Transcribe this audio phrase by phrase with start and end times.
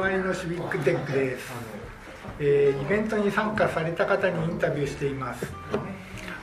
[0.00, 1.52] 隣のシビックテックです、
[2.38, 5.44] えーイベントに参加された方にインタビューしています。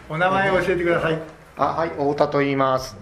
[0.07, 1.19] お名前を教えてください。
[1.57, 2.95] あはい太田と言います。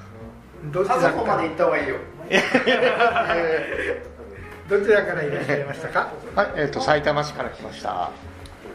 [0.72, 1.98] どちらあそこまでか行った方がいいよ。
[4.70, 6.08] どちらからいらっしゃいましたか？
[6.38, 8.12] はいえっ、と埼玉市から来ました。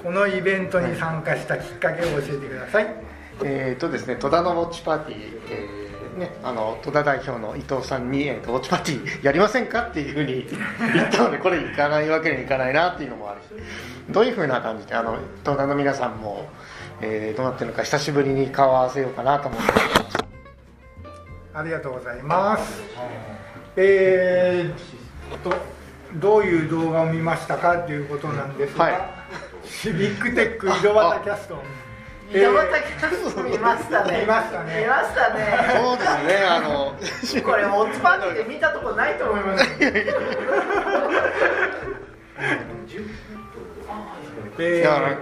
[0.04, 2.94] このイベントに参加したきっかけを教えてください。
[3.42, 10.46] えっ、とですね戸田のウォッチパーティー、えーね、あの戸田代表の伊藤さんに、えーとウォッチパーティーやりませんかっていうふうに
[10.94, 13.62] 言ったのでこれ行かないわけにはいかないなっていうのもあるし。
[14.10, 16.48] どういうふうな感じであの戸田の皆さんも、
[17.00, 19.72] えーどうなってるのか久しぶりに顔を合わせようかなと思って。
[21.54, 22.82] ありがとうございます。
[23.76, 25.54] えーっと
[26.14, 29.00] どういう動画を見ましたかということなんですが、はい。
[29.64, 31.62] シビックテック井戸端キャスト
[32.30, 34.20] 井戸端キャスト見ましたね。
[34.20, 34.80] 見ましたね。
[34.82, 35.80] 見ましたね。
[35.82, 36.94] そうですねあの。
[37.44, 39.66] これウォッチパーティーで見たとこないと思います。
[44.58, 45.16] えだからー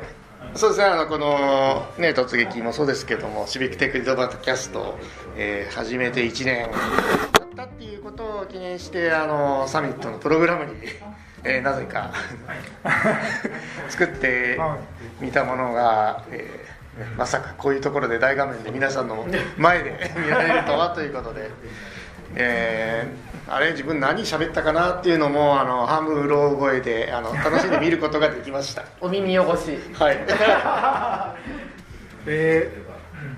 [0.54, 4.98] そうですねあのこのね突撃もそうですけどもシビックテックリドバートキャスト、
[5.36, 6.68] えー始めて1年
[7.32, 10.72] 経ったっていうことを記念してあのサミットのプログラムに、
[11.44, 12.12] えーなぜか
[13.88, 14.58] 作って
[15.20, 16.77] みたものが、えー
[17.16, 21.50] まさかこういうところで大画面で皆さんの前で 見られるとはということで。
[22.34, 28.84] えーあれ自分何喋ったかなっていうのもあの半分うろ覚えであの楽しんで見ることができました。
[29.00, 29.78] お耳汚し。
[29.98, 30.18] はい。
[32.26, 32.88] えー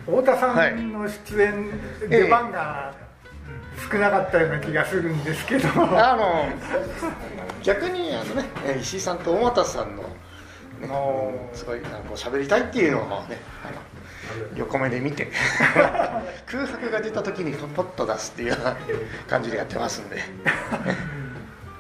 [0.05, 1.71] 太田さんの出演、
[2.09, 2.93] 出番が
[3.91, 6.47] 少なかったような気がするんですけど、あの
[7.63, 10.03] 逆にあのねえ石井さんと大俣さんの、
[10.81, 10.89] ね。
[11.53, 15.29] すごいあのこう喋りたいっていうのをねあの横目で見て。
[16.47, 18.77] 空白が出た時にポッと出すっていうような
[19.29, 20.17] 感じでやってますんで。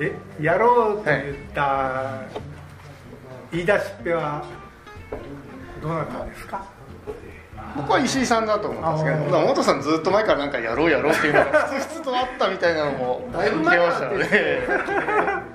[0.00, 2.22] えやろうと言った
[3.52, 4.42] 言い出しっぺは
[5.82, 6.64] どうなったんですか？
[7.76, 9.44] 僕は石井さんだと思うんですけどあー。
[9.44, 15.49] 大俣さんずっと前からなんかやろうやろうっていうのがふつふつとあったみたいなのもだいぶ前から聞けましたの で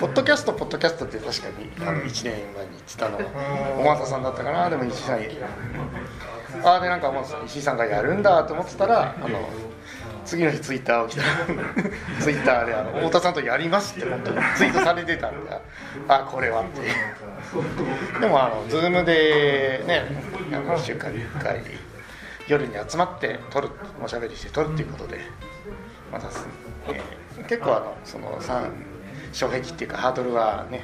[0.00, 3.22] ポッドキャストポッドキャストって確かにあの1年前に言ってたのは
[3.78, 4.68] 大俣さんだったかな。
[4.70, 5.20] でも石井さん
[6.64, 9.48] ああでなんかもう石井さんがやるんだと思ってたらあの
[10.24, 11.28] 次の日ツイッターを来たら
[12.20, 15.50] ツイッターであの太田さんとやりますって本当にツイートされてたんで
[16.08, 18.20] あこれはっていう。
[18.20, 20.04] でもあのズームでね
[20.50, 21.62] 1週間に1回
[22.48, 23.68] 夜に集まって撮る
[24.02, 25.20] おしゃべりして撮るっていうことで
[26.12, 26.46] またす、
[26.88, 27.02] えー
[27.48, 28.70] 結構あのその3
[29.36, 30.82] 障壁っていうかハードルはね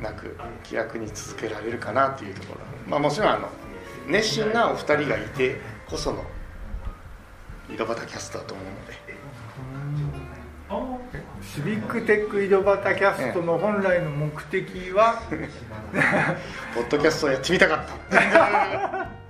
[0.00, 2.60] なく気楽に続けられるかなっていうところ。
[2.86, 3.48] まあもちろんあの
[4.06, 5.56] 熱心なお二人がいて
[5.88, 6.22] こその
[7.68, 8.94] 井戸端キャストだと思うので。
[11.42, 15.20] シビックテック井戸端キャストの本来の目的は？
[16.74, 19.08] ポッドキャストをやってみたかった。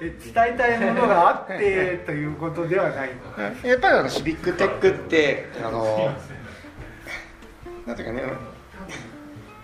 [0.00, 3.10] え伝えたいものがあってということではない
[3.68, 6.14] やっぱりあのシビックテックってあの
[7.88, 8.22] なんていうかね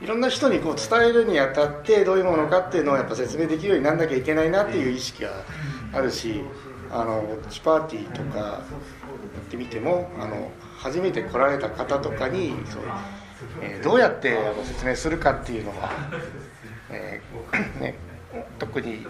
[0.01, 5.31] いろんな人にこう伝えるにあたってどういうものかっていうのをやっぱ説明できるようになんなきゃいけないなっていう意識が
[5.93, 6.43] あるし
[6.91, 8.61] あのウォッチパーティーとかや
[9.41, 12.83] ってみてもあの初めて来られた方とかにそう、
[13.61, 15.91] えーどうやって説明するかっていうのは、
[16.89, 17.95] えーね、
[18.59, 19.07] 特に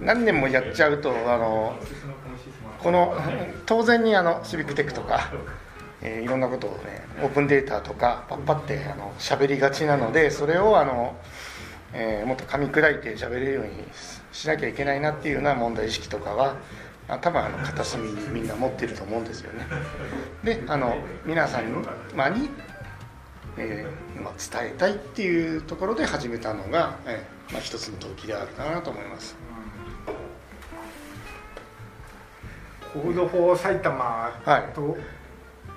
[0.00, 1.76] 何年もやっちゃうとあの
[2.82, 3.14] この
[3.66, 5.30] 当然にあのシビックテックとか、
[6.04, 11.16] えーいろんなことをねオープンデータとかパッパってあの喋りがちなのでそれをあの、
[11.92, 13.70] えーもっと噛み砕いて喋れるように
[14.32, 16.56] しなきゃいけないなっていうような問題意識とかは
[17.08, 19.66] あ多分あの片隅にみんな持ってると思うんですよね。
[20.42, 21.78] であの皆さんに,、
[23.58, 29.36] えーまあ、伝えたいっていうところで始めたのが、えーまあ、一つの動機であるかなと思います。
[32.92, 34.64] コード4埼玉と、はい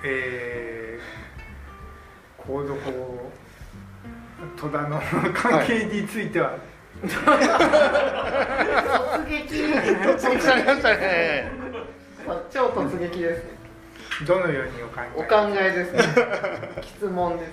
[0.04, 2.80] えーコード4
[4.58, 5.00] 戸田の
[5.34, 6.56] 関係については、
[7.02, 7.08] 突
[9.28, 9.54] 撃。
[9.54, 11.52] 突撃されましたね。
[12.50, 13.50] 超突撃ですね。
[14.26, 15.10] どのようにお考え？
[15.20, 16.02] お考えですね。
[16.82, 17.50] 質問です。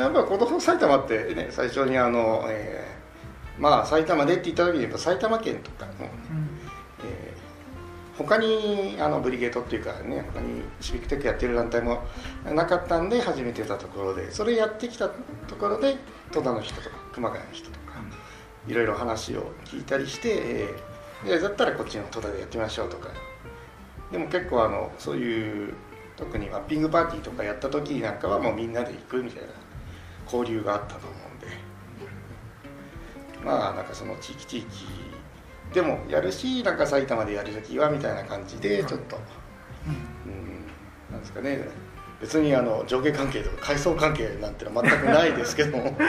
[0.00, 6.08] やっぱ子供埼玉ってね最初にあの、えーまあ埼玉でって言った時にやっぱ埼玉県とかの、うん。
[6.08, 6.41] えー
[8.18, 12.02] 他にあのブリゲートっていうかね他にシビックテックやってる団体も
[12.44, 15.96] なかったんで始めてたところでそれやってきたところで
[16.30, 18.02] 戸田の人とか熊谷の人とか
[18.68, 20.92] いろいろ話を聞いたりして、えー
[21.24, 23.08] でだったらこっちの戸田でやってみましょうとか。
[24.10, 25.74] でも結構あのそういう
[26.16, 29.48] 特にマッピングパーティーとかやった時なんかはもうみんなで行くみたいな
[30.24, 31.46] 交流があったと思うんで。
[33.44, 34.66] まあなんかその地域地域
[35.72, 39.18] でもやるしなんか埼玉でやる時はみたいな感じでちょっと、
[39.86, 40.66] うん、
[41.10, 41.68] なんですかね。
[42.20, 45.96] 別にあの上下関係とか階層関係なんてのは全くないですけども。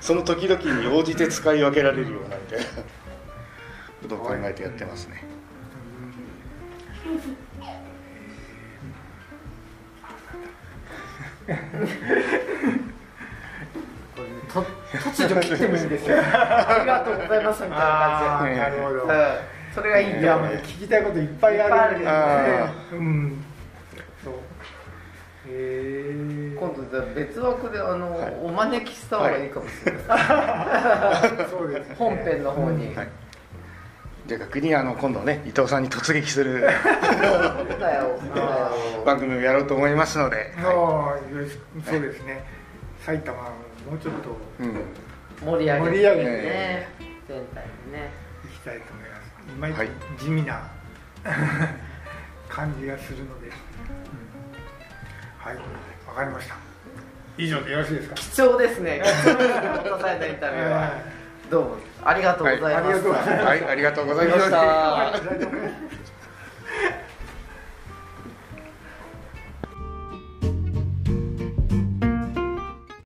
[0.00, 2.64] その時々に応じて使い分けられるようなみたいな
[4.00, 5.24] ことを考えてやってますね。
[14.62, 16.16] と突如切ってもいいんですよ。
[16.18, 17.84] ありがとうございますみたいな
[18.38, 18.60] 感じで。
[18.60, 19.08] なるほど、うん。
[19.74, 23.02] それがいいいやもう聞きたいこといっぱいあるんだあけどねう。
[23.02, 23.44] ん
[24.24, 24.34] そう。
[24.34, 24.38] へ
[25.50, 28.36] え今度じゃあ別枠であの、はい。
[28.42, 30.02] お招きした方がいいかもしれない、
[31.50, 31.94] そうですね。
[31.98, 33.08] 本編の方に、はい。
[34.26, 36.68] じゃあ逆にあの今度ね伊藤さんに突撃する
[39.06, 40.64] 番組をやろうと思いますので、ああ
[41.34, 41.58] よし
[41.88, 42.44] そうですね。
[43.06, 43.38] 埼玉
[43.88, 44.74] もうちょっとうん、
[45.44, 46.88] 盛り上げて盛り上げてね。
[47.26, 48.10] 全体にね。
[48.44, 49.28] 行きたいと思います。
[49.48, 49.88] いまいちはい。
[50.18, 50.70] 地味な
[52.48, 53.52] 感じがするので、うん。
[55.38, 55.56] はい。
[56.06, 56.56] わかりました。
[57.38, 58.14] 以上でよろしいですか？
[58.16, 59.00] 貴重ですね。
[59.02, 59.68] 貴重ですね。
[59.68, 60.92] 本田さんのインタビューは。
[61.50, 61.76] どうも。
[62.04, 63.64] ありがとうございました、はい。
[63.64, 64.40] ありがとうございます。
[64.40, 66.17] はい、ありがとうございました。